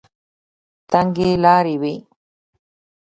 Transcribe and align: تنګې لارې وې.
تنګې 0.91 1.29
لارې 1.43 1.75
وې. 1.81 1.93